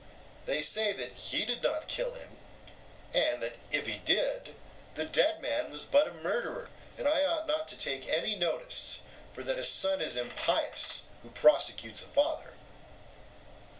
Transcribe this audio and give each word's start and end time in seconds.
They 0.47 0.63
say 0.63 0.93
that 0.93 1.11
he 1.11 1.45
did 1.45 1.61
not 1.61 1.87
kill 1.87 2.15
him, 2.15 2.35
and 3.13 3.39
that 3.43 3.53
if 3.69 3.85
he 3.85 3.99
did, 3.99 4.55
the 4.95 5.05
dead 5.05 5.43
man 5.43 5.69
was 5.69 5.83
but 5.83 6.07
a 6.07 6.11
murderer, 6.13 6.69
and 6.97 7.07
I 7.07 7.23
ought 7.23 7.45
not 7.45 7.67
to 7.67 7.77
take 7.77 8.09
any 8.09 8.33
notice, 8.35 9.03
for 9.31 9.43
that 9.43 9.59
a 9.59 9.63
son 9.63 10.01
is 10.01 10.15
impious 10.17 11.03
who 11.21 11.29
prosecutes 11.29 12.01
a 12.01 12.05
father. 12.07 12.53